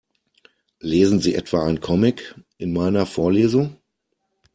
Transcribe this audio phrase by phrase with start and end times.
[0.79, 3.77] Lesen Sie etwa einen Comic in meiner Vorlesung?